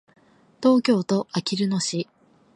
[0.63, 2.09] 東京都あきる野市